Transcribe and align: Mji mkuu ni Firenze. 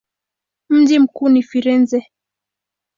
Mji 0.69 0.99
mkuu 0.99 1.29
ni 1.29 1.43
Firenze. 1.43 2.07